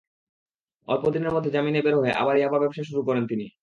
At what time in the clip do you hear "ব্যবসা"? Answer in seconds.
2.59-2.83